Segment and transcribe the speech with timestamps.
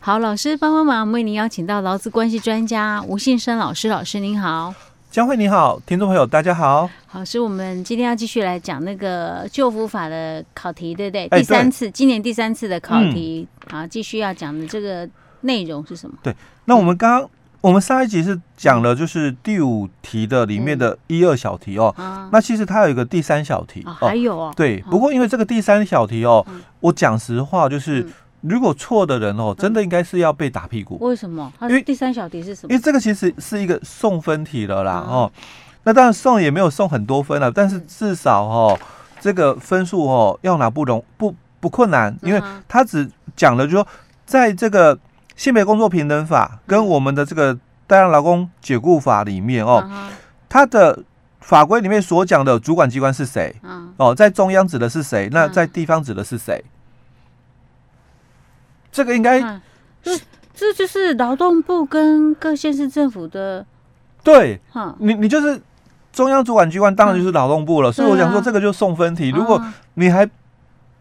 [0.00, 4.72] 好，老师帮帮忙，为您邀请到劳资关系专家吴信生老师，老师您好。
[5.10, 6.88] 江慧你好，听众朋友大家好。
[7.06, 11.28] 好，是我们今天要继续来讲那个旧服法的考题，对不对？
[11.28, 15.06] 第三次，今年第三次的考题，好，继续要讲的这个
[15.42, 16.16] 内容是什么？
[16.22, 16.34] 对，
[16.66, 17.28] 那我们刚刚
[17.60, 21.94] 我们上一集是讲了就是第五题的里面的一二小题哦，
[22.32, 26.46] 那其实它有一个第三小题，还有哦，对，不过因为这个第三小题哦，
[26.80, 28.06] 我讲实话就是。
[28.42, 30.96] 如果错的人哦，真的应该是要被打屁股。
[31.00, 31.52] 为什么？
[31.62, 32.72] 因为第三小题是什么？
[32.72, 35.30] 因为这个其实是一个送分题了啦哦。
[35.84, 38.78] 那当然送也没有送很多分了，但是至少哦，
[39.20, 43.86] 这个分数哦要拿不容不不困难，因为他只讲了就说，
[44.26, 44.98] 在这个
[45.34, 49.88] 性别工作平等法跟我们的这个代让劳工解雇法里面哦，
[50.48, 51.02] 他的
[51.40, 53.56] 法规里面所讲的主管机关是谁？
[53.96, 55.28] 哦，在中央指的是谁？
[55.32, 56.62] 那在地方指的是谁？
[58.98, 59.40] 这个应该，
[60.02, 60.10] 这
[60.52, 63.64] 这就是劳动部跟各县市政府的，
[64.24, 64.60] 对，
[64.98, 65.60] 你你就是
[66.12, 67.92] 中央主管机关，当然就是劳动部了。
[67.92, 69.30] 所以我想说，这个就送分题。
[69.30, 69.62] 如果
[69.94, 70.28] 你还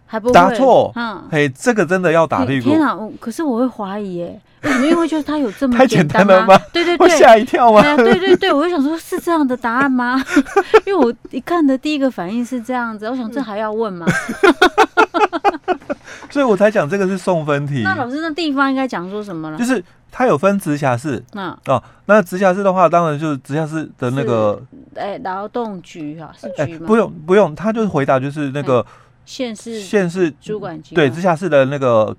[0.06, 2.70] 还不答错，嗯，嘿，这个真的要打屁股。
[2.70, 4.86] 天哪，可是我会怀疑，耶，为什么？
[4.86, 6.56] 因为就是他有这么太简单了吗？
[6.72, 7.82] 对对对，会吓一跳吗？
[7.98, 10.24] 对对对，我就想说，是这样的答案吗？
[10.86, 14.06] 因为我一看的第一个反应是这样子，我想这还要问吗？
[16.30, 17.84] 所以我才讲这个是送分题。
[17.84, 19.58] 那老师，那地方应该讲说什么了？
[19.58, 24.62] 就是它有分直辖市，那哦，那直辖市的话，当然就是直辖市的那个，
[24.96, 26.88] 哎，劳动局哈，是局吗？
[26.88, 28.86] 不用不用，他就是回答就是那个
[29.26, 32.16] 县市县市主管机关，对，直辖市的那个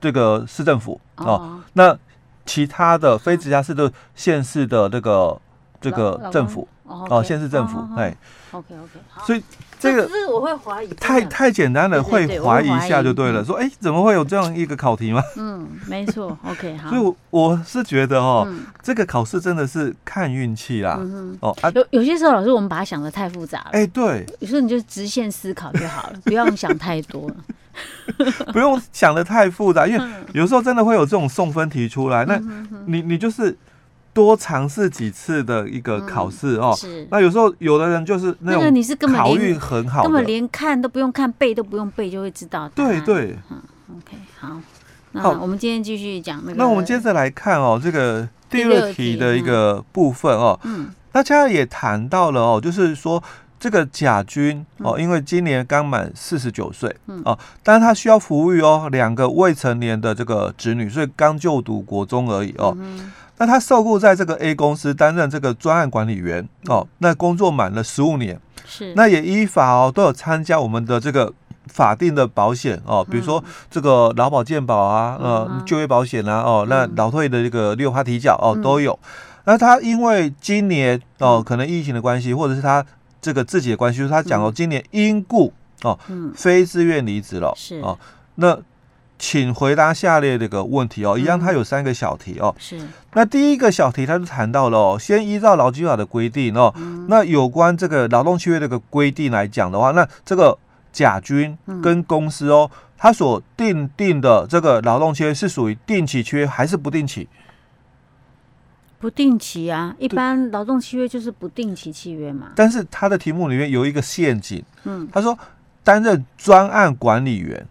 [0.00, 1.60] 这个市政府哦。
[1.74, 1.96] 那
[2.44, 5.38] 其他的非直辖市的县市的那个
[5.80, 8.16] 这个政府哦，县市政府哎。
[8.52, 9.42] OK OK，所以。
[9.78, 13.44] 这个是我会怀疑，太太简单了，会怀疑一下就对了。
[13.44, 15.22] 说，哎，怎么会有这样一个考题吗？
[15.36, 16.36] 嗯，没错。
[16.48, 16.88] OK， 好。
[16.88, 18.50] 所以我我是觉得哦，
[18.82, 20.98] 这个考试真的是看运气啦。
[21.40, 23.70] 哦啊，有有些时候老师我们把它想的太复杂了。
[23.72, 24.24] 哎，对。
[24.40, 27.30] 有时候你就直线思考就好了，不用想太多。
[28.54, 32.24] 不用想的太复杂，因为有时候真的会有这种送分题出来。
[32.24, 32.40] 那
[32.86, 33.54] 你你就是。
[34.16, 37.06] 多尝试几次的一个考试哦，是。
[37.10, 42.66] 那有时候有的人就是那种你是根本考运很好，根本连看都不用看，背都不用背就会知道。
[42.70, 43.60] 对对，嗯
[43.98, 44.58] ，OK，好。
[45.12, 46.54] 那我们今天继续讲那个。
[46.56, 50.58] 那我们接着来看哦，这个第二题的一个部分哦。
[50.64, 50.88] 嗯。
[51.12, 53.22] 大家也谈到了哦，就是说
[53.60, 62.74] 这个甲军哦，因为今年刚满四十九岁，嗯哦，但是他需要抚育哦两个未成年的这个子女，所以刚就读国中而已哦。
[63.38, 68.94] 那他受雇在这个 A 公司担任这个专案管理员哦，那工作满了十五年，是。
[68.94, 71.32] 那也依法哦都有参加我们的这个
[71.66, 78.98] 法定的保险哦，比如说这个劳保健保啊，呃就业保险啊哦，那劳退的这个六趴提缴哦都有。
[79.44, 82.84] 那他因为今年哦可能疫情的关系，或者是他
[83.20, 85.52] 这个自己的关系，就是他讲哦今年因故
[85.82, 85.98] 哦
[86.34, 87.80] 非自愿离职了，是。
[87.80, 87.98] 哦
[88.36, 88.58] 那。
[89.18, 92.54] 请回答下列这个问题哦，一样，它有三个小题哦。
[92.58, 92.78] 是。
[93.14, 96.72] 那第一个小题，它就谈到了哦，先依照劳基法的规定哦，
[97.08, 100.58] 那有关这个劳动契约这个规定来讲的话，那这个
[100.92, 107.26] 甲军跟公司哦，他所定定的这个劳动契约是属于定期契约还是不定期？
[108.98, 112.48] 不定期啊，一般劳动契约就是不定期契约嘛。
[112.54, 115.38] 但是他的题目里面有一个陷阱，嗯，他说
[115.82, 117.66] 担任专案管理员。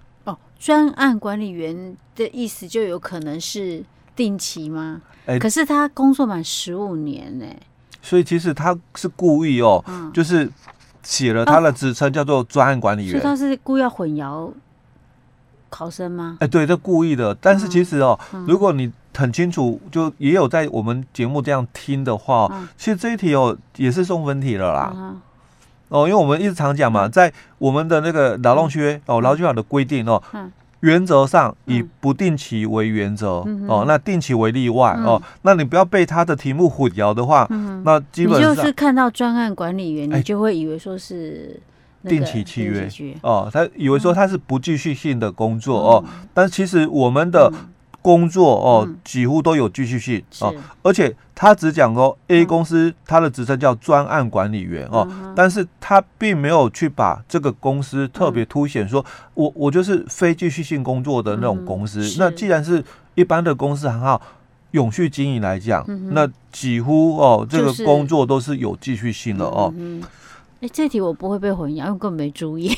[0.65, 3.83] 专案管理员的意思就有可能是
[4.15, 4.99] 定期吗？
[5.27, 7.61] 欸、可是他工作满十五年呢、欸，
[8.01, 10.51] 所以其实他是故意哦，嗯、就是
[11.03, 14.51] 写了他的职称叫做专案管理员，所以他是故意要混淆
[15.69, 16.37] 考生吗？
[16.39, 17.35] 哎、欸，对，这故意的。
[17.39, 25.15] 但是其实哦，嗯、如果你很清楚，就也有在我们节目这样听的话，嗯、其实这一题哦也是送分题了啦。
[25.89, 30.21] 嗯哦，因为我们一直常讲嘛，在我们的那个劳动契约哦，劳基法的规定哦，
[30.81, 35.21] 原则上以不定期为原则哦，那定期为例外哦。
[35.43, 37.47] 那你不要被他的题目混淆的话，
[37.83, 41.59] 那基本上就是看到专案管理员，你就会以为说是
[42.03, 42.87] 定期契约
[43.21, 46.03] 哦，他以为说他是不继续性的工作哦，
[46.33, 47.51] 但其实我们的。
[48.05, 50.53] 工作哦，几乎都有继续性哦，
[50.83, 59.03] 而且他只讲哦，A 公司他的职称叫专案管理员哦，但是他并没有去把这个公司特别凸显，说
[59.33, 61.99] 我我就是非继续性工作的那种公司。
[62.19, 62.83] 那既然是
[63.15, 64.21] 一般的公司行号
[64.71, 69.73] 永续经营来讲，那几乎哦这个工作都是有继续性的哦。
[70.61, 72.69] 哎，这题我不会被混淆，因为根本没注意，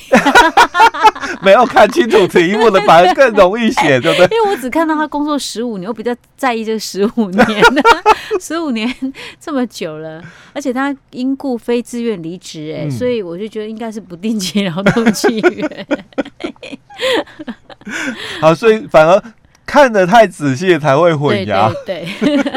[1.43, 4.25] 没有看清楚题目的，反而更容易写，对不对？
[4.35, 7.45] 因为我只看到他工作十五年，我比较在意这十五年，
[8.41, 8.93] 十五年
[9.39, 10.21] 这么久了，
[10.53, 15.87] 而且他因故非自愿离职，哎、嗯，所以我就觉得应该是不定期劳动契约。
[18.41, 19.23] 好，所以反而。
[19.67, 21.69] 看得太仔细才会混淆。
[21.85, 22.51] 对，对，对，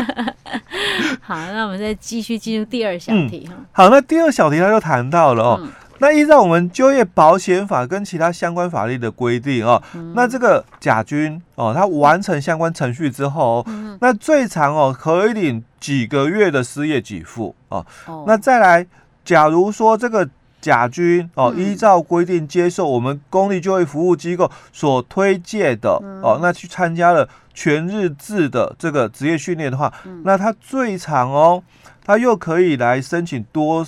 [1.20, 3.66] 好，那我们再继续进入第二小题哈、嗯。
[3.72, 5.68] 好，那第二小题他就谈到了哦、嗯，
[6.00, 18.24] 那依照我们就业保险法跟其他相关法律的规定哦、嗯，那这个甲军哦，他完成相关程序之后，嗯、那最长哦可以领几个月的失业给付哦，哦。
[18.26, 18.84] 那再来，
[19.24, 20.28] 假如说这个。
[20.62, 29.90] 甲军哦，依照规定接受我们公立就业服务机构所推荐的哦，那去参加了全日制的这个职业训练的话，
[30.22, 31.62] 那他最长哦，
[32.04, 33.86] 他又可以来申请多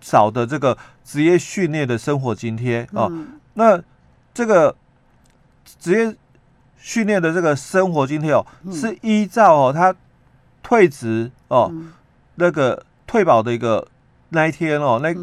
[0.00, 3.12] 少的这个职业训练的生活津贴哦。
[3.54, 3.80] 那
[4.32, 4.74] 这个
[5.78, 6.16] 职业
[6.78, 9.94] 训练的这个生活津贴哦，是依照哦他
[10.62, 11.72] 退职哦
[12.34, 13.86] 那个退保的一个
[14.30, 15.14] 那一天哦那。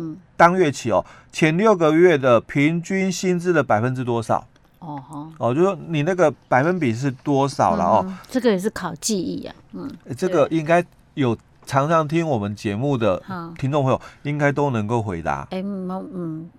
[0.42, 4.44] 当月起哦，前六个月的平均薪资的百分之多少？
[4.80, 8.18] 哦哦，就说你那个百分比是多少了哦、嗯？
[8.28, 9.54] 这个也是考记忆啊。
[9.74, 9.88] 嗯，
[10.18, 13.22] 这个应该有常常听我们节目的
[13.58, 15.48] 听众朋友应该都能够回答。
[15.52, 16.50] 哎，嗯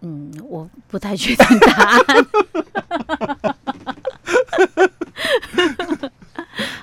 [0.00, 2.00] 嗯，我不太确定答案。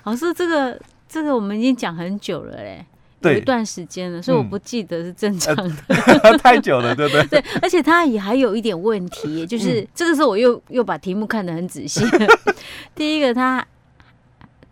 [0.04, 2.86] 老师，这个这个我们已经讲很久了嘞。
[3.22, 7.26] 有一段时间了，所以我不记得是正常的，嗯呃、 太久了，对不对？
[7.40, 12.04] 对，而且他也还有一点问题，就是、嗯、这个时候我又又把题目看得很仔细。
[12.94, 13.66] 第一个，他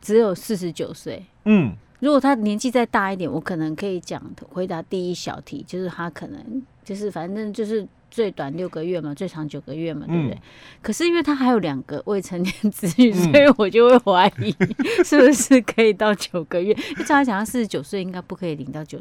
[0.01, 7.87] 只有四十九岁，嗯，如果他年纪再大一点，我可能可以讲回答第一小题，就是他可能就是反正就是。
[8.13, 10.35] 最短六个月嘛，最长九个月嘛，对不对？
[10.35, 10.41] 嗯、
[10.81, 14.53] 可是因为他还有两个未成年子女， 所以我就会怀疑
[15.01, 16.73] 是不是可以到九个月。
[16.73, 18.99] 照他讲，他四十九岁应该不可以领到九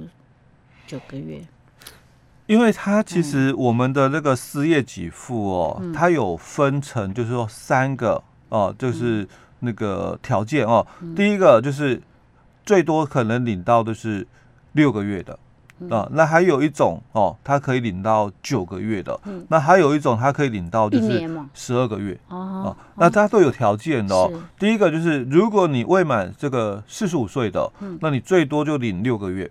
[0.86, 1.40] 九个月。
[2.46, 9.26] 因为他其实我们的那个失业给付哦，嗯、它有分成，就是说三个哦，就是
[9.58, 11.16] 那个条件哦、嗯。
[11.16, 12.00] 第一个就是
[12.70, 14.24] 最多可能领到的是
[14.74, 15.36] 六个月的。
[15.88, 24.30] 啊，那还有一种哦，他可以领到九个月的，嗯、那还有一种他可以领到就是十二个月哦，那他都有条件的哦。
[24.56, 29.50] 第一个就是如果你未满这个四十五岁的、嗯，那你最多就领六个月。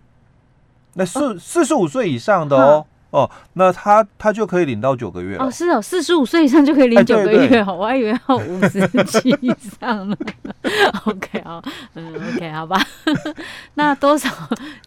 [0.94, 2.86] 那四四十五岁以上的哦。
[3.12, 5.44] 哦，那他他就可以领到九个月了。
[5.44, 10.16] 哦，是哦，四十五岁以上就可以领九个月，欸、对对对，我还以为要五十岁以上呢。
[11.06, 11.60] OK 好，
[11.96, 12.80] 嗯，OK 好吧。
[13.76, 14.30] 那多少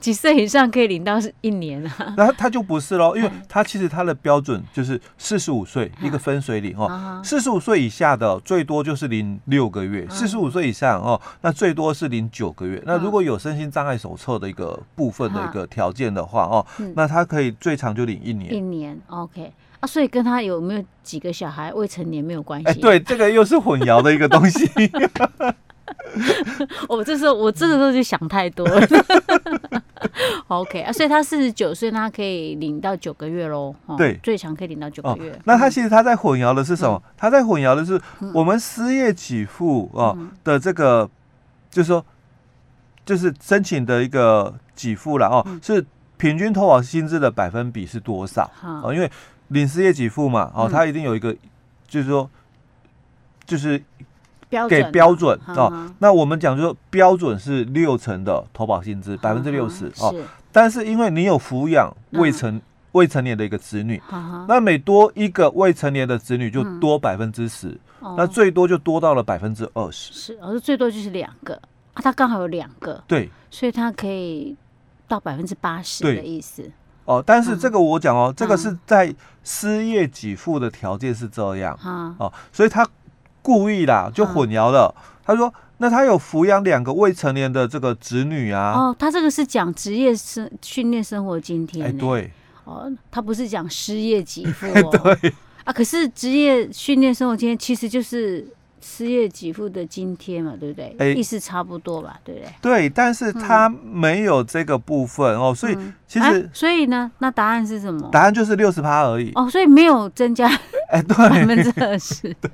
[0.00, 2.14] 几岁以上可以领到是一年啊？
[2.16, 7.20] 那他就不是喽，因为他其实他的标准就是四十五岁一个分水岭哦。
[7.22, 12.82] 四十五岁以下的最多就是领六个月，四十五岁以上哦，那最多是领九个月。
[12.86, 16.64] 那如果有身心障碍手册的一个部分的一个条件的话哦，
[16.94, 18.22] 那他可以最长就领。
[18.22, 22.66] 一年，一年，OK 啊，所以跟他有没有几个小孩未成年没有关系。
[22.69, 24.70] 哎，对，这个又是混淆的一个东西。
[26.88, 28.86] 我这时候，我这个时候就想太多了。
[30.48, 33.74] OK 啊，所以他四十九岁，那他可以领到九个月喽。
[33.96, 35.30] 对，最长可以领到九个月。
[35.32, 35.38] 哦。
[35.44, 37.02] 那他其实他在混淆的是什么？
[37.04, 38.00] 嗯、他在混淆的是
[38.34, 41.10] 我们失业给付啊的这个，嗯、
[41.70, 42.05] 就是说，
[43.05, 45.84] 就是申请的一个给付了哦，嗯、是。
[46.19, 48.48] 平均投保薪资的百分比是多少？
[48.62, 49.10] 哦，因为
[49.48, 51.34] 领失业给付嘛，哦，他一定有一个，
[51.88, 52.31] 就是说，
[53.44, 53.82] 就是
[54.68, 55.90] 给标准哦。
[55.98, 60.14] 那我们讲，就说标准是六成的投保薪资，百分之六十哦。
[60.50, 62.60] 但是因为你有抚养未成
[62.92, 64.00] 未成年的一个子女，
[64.48, 67.78] 那每多一个未成年的子女就多百分之十，
[68.16, 70.12] 那最多就多到了百分之二十。
[70.12, 71.54] 是，而是最多就是两个。
[71.94, 74.56] 啊，他刚好有两个，对，所以他可以。
[75.08, 76.62] 到百分之八十的意思。
[77.04, 82.88] 哦，但是这个我讲哦、嗯，这个是在失业给付的条件是这样、嗯、哦，所以他
[83.43, 84.94] 故意啦，就混淆了。
[84.96, 88.72] 嗯、他说，那他有抚养两个未成年的这个子女啊？
[88.75, 91.84] 哦，他这个是讲职业生训练生活津贴。
[91.84, 92.31] 哎，对，
[92.65, 94.91] 哦，他不是讲失业给付哦。
[95.20, 95.32] 对
[95.65, 98.46] 啊，可是职业训练生活津贴其实就是。
[98.84, 100.93] 失业给付的津贴嘛，对不对？
[100.99, 102.51] 欸，意思差不多吧，对不对？
[102.61, 108.08] 对，但是他没有这个部分哦，所以其实，啊，所以呢，那答案是什么？
[108.11, 110.49] 答案就是六十趴而已哦，所以没有增加，
[110.91, 112.51] 哎，对， 百分之二十， 对。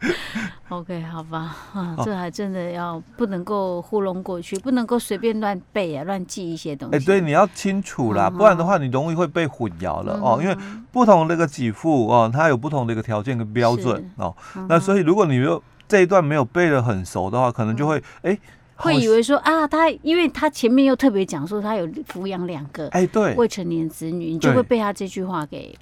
[0.68, 6.96] OK，好吧，啊，这还真的要不能够糊弄过去，不能够随便乱背啊，乱记一些东西。
[6.96, 10.38] 哎，对，你要清楚啦，不然的话你容易会被混淆了哦。
[10.40, 10.56] 因为
[10.92, 14.34] 不同的一个给付哦，它有不同的一个条件跟标准哦。
[14.68, 18.38] 那所以如果你有这一段没有背的很熟的话，可能就会哎。
[18.80, 25.76] 会以为说啊，他因为他前面又特别讲说他有抚养两个哎，对未成年子女，你就会被他这句话给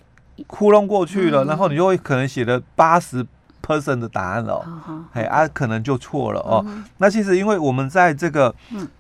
[0.47, 3.23] 糊弄过去了，然后你就会可能写的八十
[3.67, 4.65] percent 的答案了，
[5.13, 6.65] 哎啊，可能就错了哦。
[6.99, 8.55] 那其实因为我们在这个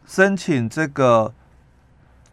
[0.06, 1.32] 申请这个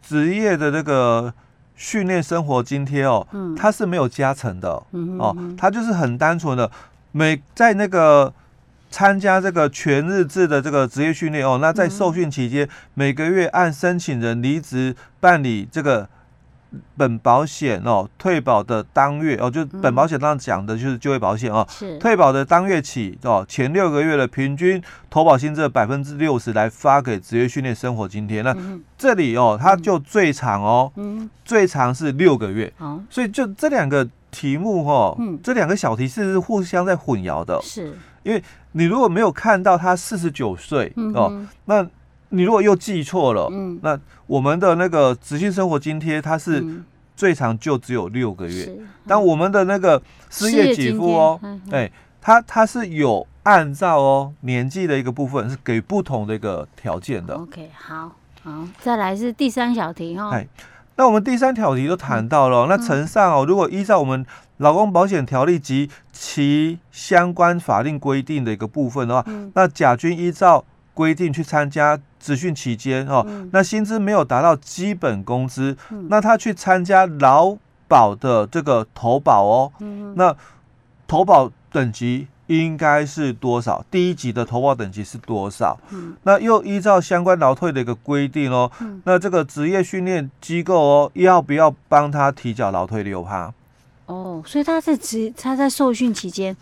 [0.02, 1.32] 职业的这个
[1.76, 3.26] 训练生活津贴哦，
[3.56, 4.82] 它是没有加成的
[5.18, 6.70] 哦，它就是很单纯的
[7.12, 8.32] 每在那个。
[8.90, 16.08] 参加这个全日制的这个职业训练哦，那在受训期间，每个月按申请人离职办理这个
[16.96, 21.98] 本保险哦，退保的当月哦，就本保险上讲的就是就业保险哦，是。
[21.98, 28.42] 退保的当月起哦，前六个月的平均投保薪资的百分之六十来发给职业训练生活津贴。
[28.42, 28.56] 那
[28.96, 30.92] 这里哦，它就最长哦，
[31.44, 32.72] 最长是六个月，
[33.10, 37.96] 所以就这两个题目哦，这两个小题是互相在混淆的，是。
[38.22, 38.42] 因为。
[38.76, 41.86] 你如果没有看到他四十九岁哦，那
[42.34, 46.64] 你如果又记错了，嗯，那我们的那个职训生活津贴它是
[47.16, 48.76] 最长就只有六个月，
[49.06, 57.34] 但我们的那个失业给付哦，哎，它它是有按照哦年纪的一个部分是给不同的一个条件的。
[57.34, 58.10] OK，好，
[58.42, 60.30] 好，再来是第三小题哈。
[60.30, 60.46] 哎，
[60.96, 64.26] 那我们第三条题都谈到了，那承上哦，如果依照我们。
[64.58, 70.64] 劳工保险条例及其相关法令规定的一个部分的话，嗯、那甲军依照
[70.94, 77.56] 规定去参加职训期间哦，嗯、那薪资没有达到基本工资，嗯、那他去参加劳
[77.88, 80.34] 保的这个投保哦，嗯、那
[81.06, 83.84] 投保等级应该是多少？
[83.90, 85.78] 第一级的投保等级是多少？
[85.90, 93.52] 嗯、那又依照相关劳退的一个规定哦，嗯、那这个职业训练机构哦，要不要帮他提缴劳退六趴？
[94.06, 96.54] 哦，所以他在职他在受训期间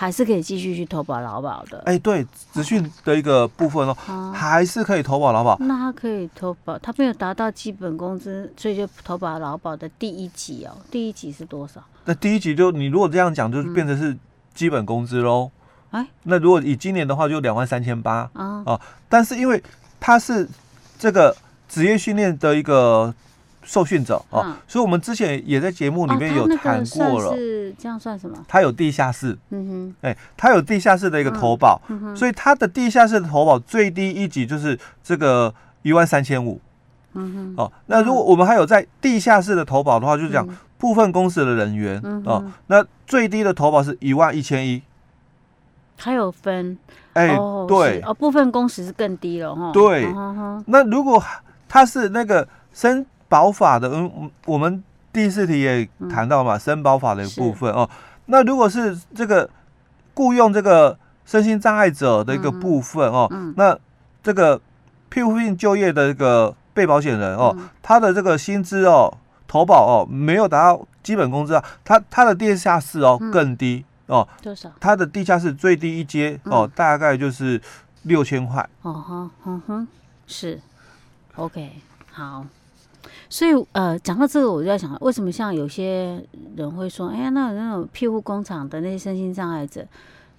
[0.00, 1.78] 还是可以继续去投保劳保的。
[1.78, 5.56] 哎、欸，对，职训的一个部分哦，啊、还是可以投保劳保。
[5.58, 10.70] 那他可以投保，他没有达到基本工资，所以就投保劳保的第一级哦。
[10.88, 11.82] 第一级是多少？
[12.04, 14.16] 那第一级就你如果这样讲，就变成是
[14.54, 15.50] 基本工资喽。
[15.90, 18.62] 哎、嗯，那如果以今年的话，就两万三千八啊。
[18.66, 19.60] 哦，但是因为
[19.98, 20.48] 他是
[20.96, 21.36] 这个
[21.68, 23.12] 职业训练的一个。
[23.62, 27.34] 受训者哦，所以我们之前也在节目里面有谈过了。
[27.36, 28.36] 是这样算什么？
[28.48, 31.80] 他有地下室，嗯哼，哎，他有地下室的一个投保，
[32.16, 36.60] 所以他的地下室的投保最低一级就是这个一万三千五，
[37.12, 40.48] 嗯哼，哦，那如果我们还有在地下室的投保的话，就是讲
[40.78, 44.82] 部分公司的人员哦，那最低的投保是一万一千一，
[45.98, 46.78] 还有分，
[47.12, 47.36] 哎，
[47.66, 50.06] 对，哦，部分工时是更低了哈，对，
[50.66, 51.22] 那如果
[51.68, 54.82] 他是那个生保法的，嗯，我们
[55.12, 57.88] 第四题也谈到嘛，身保法的一部分哦。
[58.26, 59.48] 那如果是这个
[60.14, 63.78] 雇佣这个身心障碍者的一个部分哦，那
[64.22, 64.60] 这个
[65.08, 69.12] 庇护性就业的一个被保险人哦，他的这个薪资哦，
[69.46, 74.70] 投保哦，没有达到基本工资啊，他他的地下室哦更低哦，多少？
[74.80, 77.60] 他的地下室最低一阶哦，大概就是
[78.02, 78.66] 六千块。
[78.82, 79.88] 哦哈，嗯哼，
[80.26, 80.60] 是
[81.36, 81.72] ，OK，
[82.10, 82.44] 好。
[83.30, 86.22] 所以，呃，讲到这个，我就在想，为什么像有些
[86.56, 89.86] 人会说，哎呀，那那种庇护工厂的那些身心障碍者，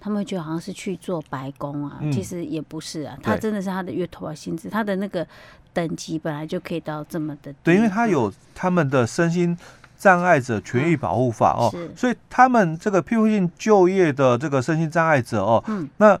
[0.00, 5.26] 他们会觉得好像是去做白工啊，嗯、其实也不是啊，他真的是他的月头啊薪资，他的那个
[5.72, 7.58] 等级本来就可以到这么的低。
[7.64, 9.56] 对，因为他有他们的身心
[9.96, 16.18] 障碍者权益保护法哦，嗯、所以他们这个庇护性就业的这个身心障碍者哦，嗯，那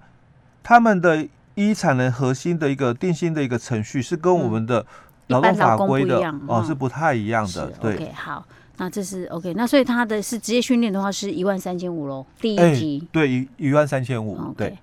[0.62, 4.86] 他们的遗产能核心的一个定性的一个程序是跟我们的、嗯。
[5.30, 7.94] 劳动法规的哦，是不太一样的，对。
[7.94, 8.44] OK，好，
[8.76, 13.08] 那这是 OK，那所以他的是职业训练的话是一万三千五喽，第一级。
[13.12, 14.76] 对，一一万三千五，对。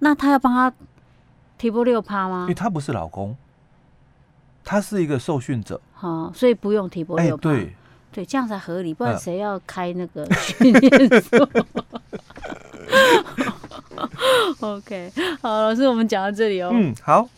[0.00, 0.72] 那他要帮他
[1.56, 2.42] 提拨六趴吗？
[2.42, 3.34] 因为他不是老公，
[4.62, 7.42] 他是一个受训者，好，所以不用提拨六趴。
[7.42, 7.74] 对，
[8.12, 11.48] 对，这样才合理，不然谁要开那个训练所？
[14.60, 16.70] OK，好，老师，我们讲到这里哦。
[16.72, 17.28] 嗯，好。